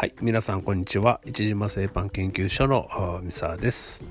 [0.00, 1.20] はい、皆さんこんにちは。
[1.26, 2.88] 一島製パン研究所の
[3.22, 4.02] 三沢です、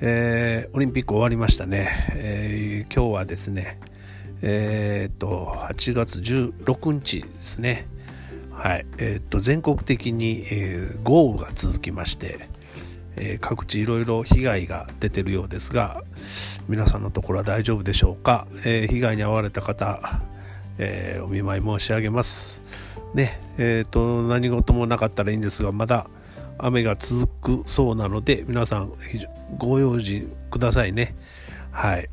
[0.00, 1.88] えー、オリンピック終わりましたね。
[2.16, 3.78] えー、今日はですね、
[4.42, 7.86] えー、っと8月16日ですね。
[8.50, 12.48] はい、えー、っと全国的に、えー、豪雨が続きまして、
[13.14, 16.02] えー、各地いろいろ被害が出てるようですが、
[16.68, 18.48] 皆さんのところは大丈夫でしょうか？
[18.66, 20.20] えー、被害に遭われた方、
[20.78, 22.60] えー、お見舞い申し上げます。
[23.14, 26.08] ね、えっ、ー、と、何事もなかったらいいんですが、まだ
[26.58, 28.92] 雨が続くそうなので、皆さん、
[29.58, 31.14] ご用心くださいね。
[31.70, 32.08] はい。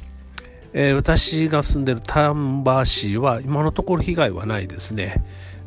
[0.73, 5.23] えー、私が住んでる丹波市は今のところ被害はないですね。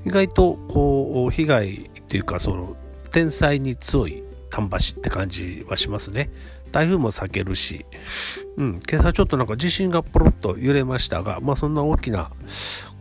[0.07, 2.77] 意外とこう被害っていうかその
[3.11, 6.31] 天災に強い丹波市って感じはしますね。
[6.73, 7.85] 台風も避けるし、
[8.57, 12.31] うん、今朝ちょっとなんか地震がポロッと揺れましたが、まあそんな大きな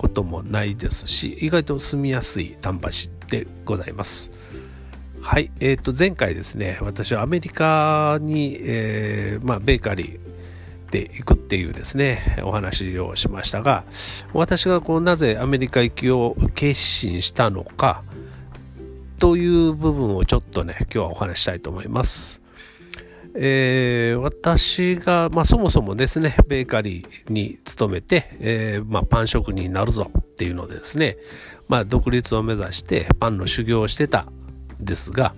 [0.03, 4.33] こともないですし、意外と住みやすい丹波市でございます。
[5.21, 13.85] はい、えっ、ー、と前回ですね、私はアメリカに、えー、まあベーカリーで行くっていうですね、お話をしましたが、
[14.33, 18.03] 私がこうなぜアメリカ行きを決心したのか、
[19.19, 22.42] という部分をちょっとね、今日はお話したいと思います。
[23.35, 31.17] えー、私が、まあ、そもそもですね、ベーカリーに勤めて、えー、まあ、パン職人になるぞっていうのでですね、
[31.67, 34.27] まあ、独立を目指してパンの修行をしてた
[34.79, 35.33] んですが、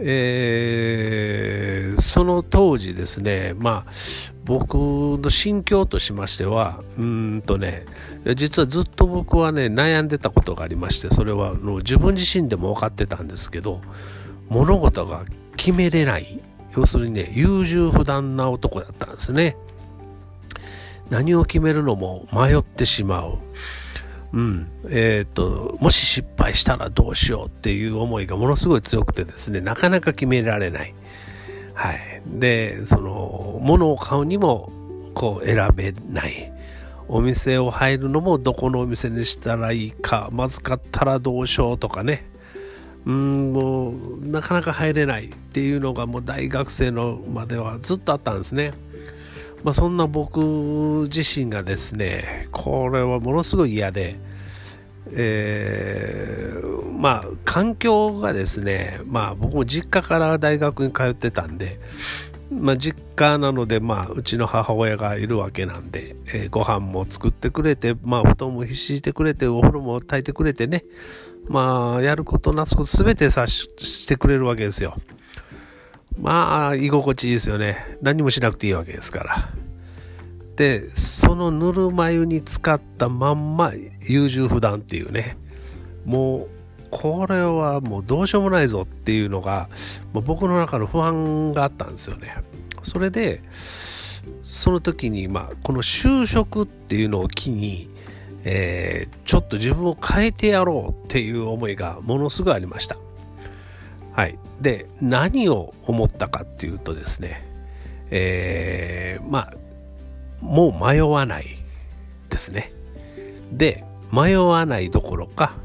[0.00, 3.90] えー、その当時ですね、まあ、
[4.44, 7.86] 僕の心境としましては、うんとね、
[8.34, 13.80] 実はずっと僕はね、悩んでたことがありまして、それはの自分自身でも分かってたんですけど、
[14.48, 15.24] 物事が
[15.56, 16.40] 決めれない
[16.76, 19.56] 要するにね、優柔不断な男だったんですね。
[21.10, 23.38] 何を決めるのも迷ってしまう。
[24.32, 24.68] うん。
[24.90, 30.94] えっ、と、もし失敗したらどうしようっていう思いがものすごい強くてですね、なかなか決められない。
[31.74, 32.22] はい。
[32.26, 34.72] で、その、物を買うにも、
[35.14, 36.52] こう、選べない。
[37.06, 42.26] お店を入るのもどこのお店にしたらいいか、まずかったらどうしようとかね。
[43.06, 48.72] うんもうなかなか入れないっていうのがもう大学生のまではずっとあったんですね。
[49.62, 50.40] まあ、そんな僕
[51.08, 54.16] 自身がですねこれはものすごい嫌で、
[55.12, 61.78] えー、まあ環境がですねまあ僕も実家から大学に通ってたんで
[62.50, 70.84] まあ、実家なので、まあ、うちの母親がいるわけなんで、えー、ご飯も作ってくれて、まあ、布団も敷いてくれて、お風呂も炊いてくれてね、
[71.48, 74.94] まあ、やることなすことすべてさししてくれるわけですよ。
[76.18, 77.98] まあ、居心地いいですよね。
[78.00, 79.50] 何もしなくていいわけですから。
[80.56, 85.36] で、そのぬるま湯に使ったまんま優柔不断っていうね、
[86.04, 86.48] もう、
[86.90, 89.68] これはもうどうしようもないぞっていうのが、
[90.12, 92.36] まあ、僕の中の不安があったんですよね。
[92.82, 93.42] それで、
[94.42, 97.90] その時に、まあ、この就職っていうのを機に、
[98.44, 102.96] えー、ちょっと自分を変えてやろうっていう思いがものすごいありました。
[104.14, 104.38] はい。
[104.60, 107.44] で、何を思ったかっていうとですね、
[108.10, 109.54] えー、まあ、
[110.40, 111.46] もう迷わない
[112.30, 112.72] ですね。
[113.50, 115.56] で、迷わないどころか、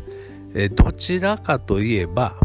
[0.55, 2.35] えどちらかといえば、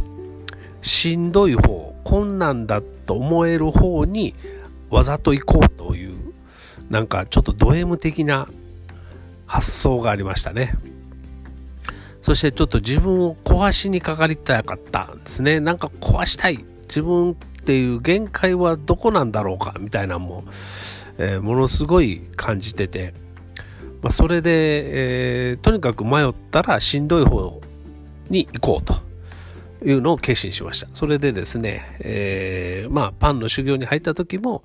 [0.82, 4.34] しんどい方、困難だと思える方に
[4.90, 6.34] わざと行こうという、
[6.90, 8.46] なんかちょっとド M 的な
[9.46, 10.74] 発想がありましたね。
[12.24, 15.60] そしてちょっと自分を壊しにかかりたかったんですね。
[15.60, 16.64] なんか壊したい。
[16.84, 20.44] 自分っていう限界はどこなんだろうかみたいなのも、
[21.18, 23.12] えー、ものすごい感じてて、
[24.00, 27.60] まあ、それで、えー、とにかく迷ったらしんどい方
[28.30, 28.94] に行こうと
[29.86, 30.88] いうのを決心しました。
[30.94, 34.62] それでですね、えー、まあパンの修行に入った時も、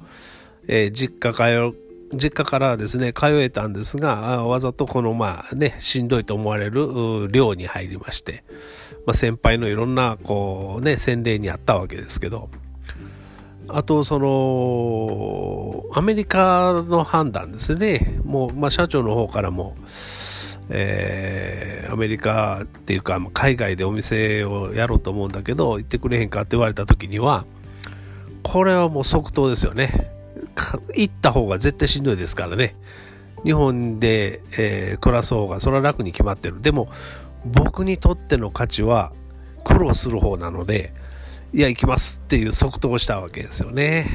[0.65, 1.77] えー、実家通
[2.13, 8.43] 実家からですね、通えたんですが、わざとこのまあね、しんどいと思われる寮に入りまして、
[9.05, 12.49] まあ、先輩のいろんなこうね、洗礼にあったわけですけど、
[13.71, 18.19] あと、その、アメリカの判断ですね。
[18.23, 19.75] もう、まあ、社長の方からも、
[20.69, 27.45] えー、アメリカっていうか、海外でお店をやろうと思うんだけど、行ってくれへんかって言われた時には、
[28.41, 30.18] これはもう即答ですよね。
[30.95, 32.75] 行った方が絶対しんどいですからね。
[33.43, 36.61] 日本で、えー、暮らす方がそれは楽に決まってる。
[36.61, 36.89] でも
[37.45, 39.13] 僕にとっての価値は
[39.63, 40.93] 苦労する方なので、
[41.53, 44.05] いや、行きますっていう即答したわけですよね。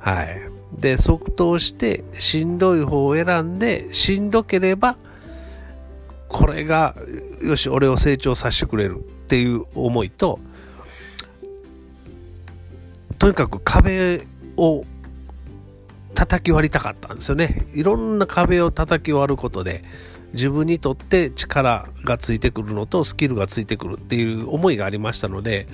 [0.00, 0.40] はい。
[0.78, 4.96] で、即答してしんどい方を選んで、しんどければ
[6.34, 6.96] これが
[7.42, 10.40] よし俺を成長させてくれるっていう思いと
[13.20, 14.26] とにかく壁
[14.56, 14.84] を
[16.14, 17.66] 叩き割りたかったんですよね。
[17.74, 19.84] いろんな壁を叩き割ることで
[20.32, 25.68] 自分にとって力がついてくるのとスキルがついてくるっていう思いがありましたので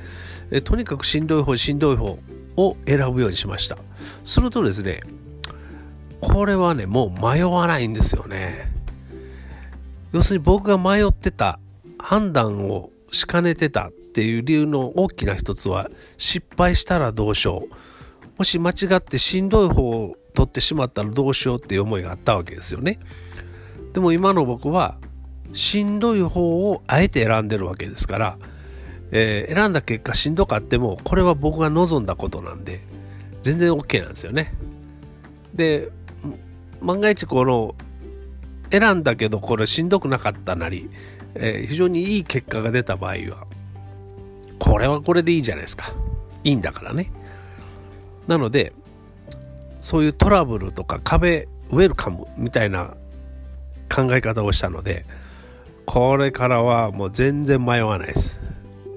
[0.50, 2.18] えとにかくしんどい方しんどい方
[2.56, 3.78] を選ぶようにしました。
[4.24, 5.02] するとですね
[6.20, 8.70] これはねもう迷わないんですよね。
[10.12, 11.60] 要するに僕が迷ってた
[11.98, 15.88] 判断をしかねてたっていう理由の大きな一つは
[16.18, 17.74] 失敗したらどうしよう。
[18.36, 22.98] もし間違ってしんどい方を取ってしまったらどうしようっていう思いがあったわけですよね。
[23.92, 24.96] でも今の僕は
[25.52, 28.38] しんどい方をあえて選んでるわけですから、
[29.10, 32.80] えー、選んだ結果しんどかってもこれは僕が望んだことなんで
[33.42, 34.54] 全然 OK なんですよね。
[35.52, 35.90] で
[36.80, 37.74] 万が一この
[38.70, 40.88] 選んだけどこれしんどくなかったなり、
[41.34, 43.46] えー、非常にいい結果が出た場合は
[44.58, 45.92] これはこれでいいじゃないですか。
[46.44, 47.12] いいんだからね。
[48.26, 48.72] なので
[49.80, 52.94] そういうトラブルとか壁ウェルカムみたいな
[53.94, 55.04] 考え方をしたので
[55.86, 58.40] これからはもう全然迷わないです。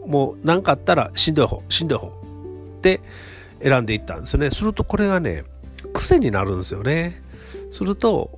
[0.05, 2.11] もう何かあったらしんどい方しんどい方っ
[2.81, 2.99] て
[3.61, 4.51] 選んでいったんですよね。
[4.51, 5.43] するとこれがね
[5.93, 7.21] 癖になるんですよね。
[7.71, 8.29] すると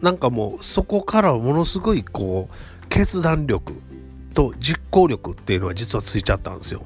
[0.00, 3.72] なんかもうそこからものすごいこう決断力
[4.34, 6.84] と実行力っていうのは実はついちゃったんですよ。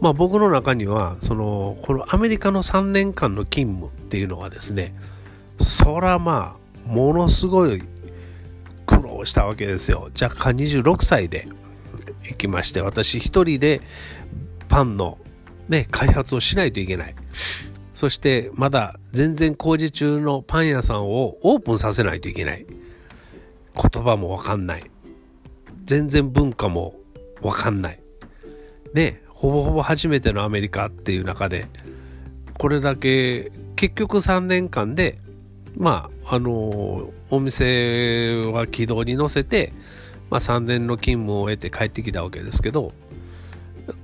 [0.00, 4.94] まあ僕の中にはそのこのアメリカの3年間の勤務っていうのはですね
[5.58, 7.82] そらまあものすごい
[8.84, 10.10] 苦労したわけですよ。
[10.20, 11.48] 若干26歳で
[12.24, 13.80] 行きまして私一人で
[14.68, 15.18] パンの
[15.68, 17.14] ね開発をしないといけない。
[17.94, 22.66] そしてまだ全然工事中のパン屋さんをオープンさせないといけない。
[23.74, 24.90] 言葉もわかんない。
[25.84, 26.94] 全然文化も
[27.40, 28.00] わかんない。
[28.92, 31.68] ねほぼほぼ初めてのアメリカっていう中で
[32.58, 35.18] これだけ結局3年間で
[35.76, 39.74] まああのお店は軌道に乗せて、
[40.30, 42.92] まあ、3年の勤務を終えて帰ってきたわけですけど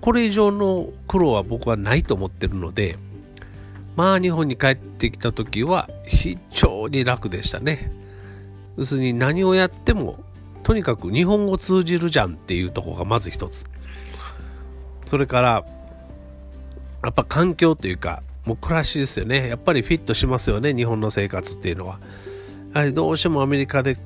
[0.02, 2.98] これ以上の苦労は僕はないと思ってるので
[3.96, 7.92] まあ日本に帰ってきた時は非常に楽でしたね。
[8.76, 10.18] 要するに何をやっても
[10.62, 13.66] とにかく日本語通じるじゃんっていうとこがまず一つ。
[15.12, 15.66] それから
[17.04, 19.46] やっぱ環境というかもう暮らしですよね。
[19.46, 22.00] やっぱりフィットしますよね日本の生活っていうのは。
[22.72, 23.98] やはりどうしてもアメリカで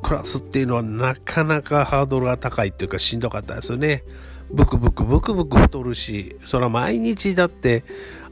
[0.00, 4.04] 暮らすっていうのはなかなかハードルが高いっていうかしんどかったですよね。
[4.48, 7.82] ブクブクブクブク太るしそれは毎日だって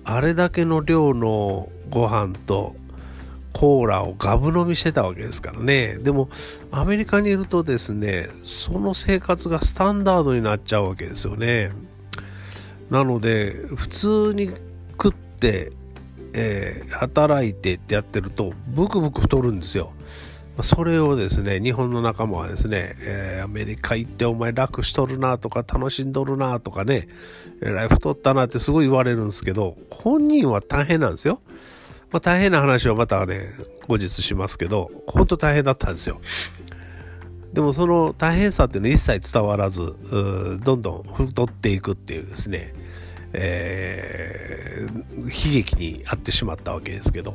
[0.04, 2.76] あれだけの量のご飯と
[3.52, 5.98] コーラをガブ飲みしてたわけですからね。
[5.98, 6.28] でも
[6.70, 11.72] アメリカにいるとですねその生活がスタンダードになっちゃうわけですよね。
[12.92, 14.52] なので普通に
[14.90, 15.72] 食って、
[16.34, 19.94] えー、働いてってやってるとブクブク太るんですよ。
[20.62, 27.08] それをですね日本の仲間はですね、えー、アメリカ行ってお前楽しとるなとか楽しんどるなとかね
[27.62, 31.40] えらい太ったなってすごい言われるんですけど本人は大変なんですよ、
[32.10, 33.54] まあ、大変な話はまたね
[33.88, 36.20] 後日しますけど本当大変だったんですよ。
[37.52, 39.94] でもその大変さっていうのは一切伝わらず
[40.64, 42.74] どんどん太っていくっていうですね
[43.34, 47.34] えー、悲劇に遭ってしまったわけですけど、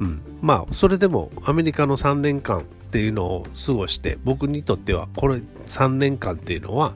[0.00, 6.94] うん、まあそれでもアメリカの3年間っていうのを過ごして僕にとってはこれ3年間っていうのは、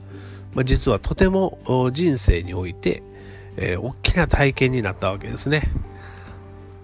[0.55, 1.59] まあ、実はとても
[1.93, 3.03] 人生において、
[3.57, 5.71] えー、大きな体験になったわけですね。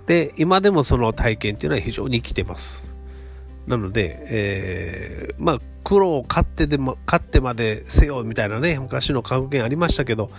[0.07, 2.88] で今でもその体験っていうのは非常に生きてます。
[3.69, 10.31] なので、えー、まあ苦労を勝ってでも勝ってまでせよみたいなね昔の格言ありましたけど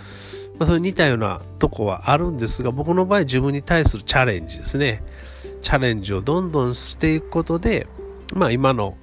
[0.60, 5.02] まあ、それ似たようなとこはあるんですが、僕の場合自分に対するチャレンジですね。
[5.62, 7.86] チャレンジをどんどんしていくことで、
[8.34, 8.98] まあ今の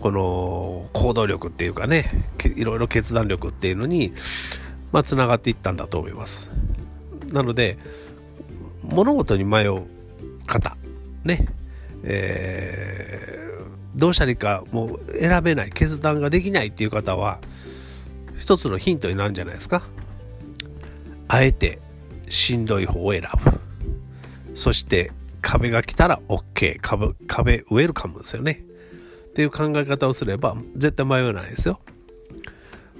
[0.00, 4.12] この行動力っていうかね、いろいろ決断力っていうのに、
[4.92, 6.48] まあ繋がっていったんだと思います。
[7.32, 7.76] なので、
[8.84, 9.82] 物事に迷う
[10.46, 10.76] 方、
[11.24, 11.44] ね、
[12.04, 13.49] えー、
[13.94, 17.40] どうしたらいいかもう選べない、決断ができないっていう方は、
[18.38, 19.82] 一つのヒントになるんじゃないですか。
[21.28, 21.78] あえて
[22.28, 23.60] しんどい方を選ぶ。
[24.54, 26.78] そして壁が来たら OK。
[26.80, 28.64] 壁、壁ウェルカムですよね。
[29.28, 31.80] っていう考え方をすれば絶対迷わないですよ。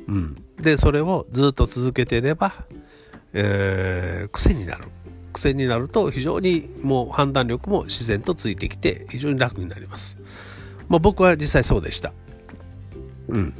[0.06, 0.44] うん。
[0.60, 2.54] で、それをずっと続けていれば、
[3.32, 4.84] えー、癖になる。
[5.32, 10.18] 癖になると非常にもう判断力も自然とついてきて非常に楽になります。
[10.90, 12.12] まあ僕は実際そうでした。
[13.28, 13.54] うん。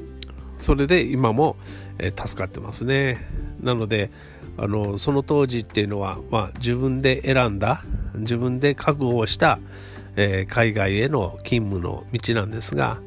[0.58, 1.56] それで今も、
[1.98, 3.26] えー、助かってますね。
[3.62, 4.10] なので
[4.58, 7.82] あのその当時っていうのは、まあ、自分で選んだ
[8.14, 9.58] 自分で覚悟した、
[10.16, 13.00] えー、海外への勤務の道なんですが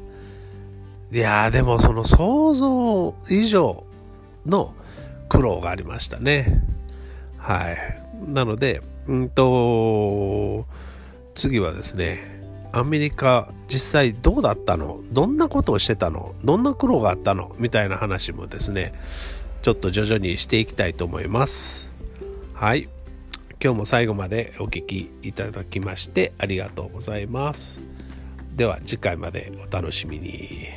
[1.12, 3.84] いやでもその想像以上
[4.46, 4.74] の
[5.28, 6.60] 苦労がありましたね。
[7.36, 7.76] はい。
[8.26, 10.66] なのでうんと
[11.34, 12.33] 次はですね
[12.76, 15.00] アメリカ実際どうだったの？
[15.12, 16.34] どんなことをしてたの？
[16.42, 17.54] どんな苦労があったの？
[17.56, 18.92] みたいな話もですね
[19.62, 21.88] ちょっと徐々にしていきたいと思います。
[22.52, 22.88] はい。
[23.62, 27.80] 今日も最後までお聴きいただきましてありがとうございます。
[28.56, 30.68] では次回までお楽しみに。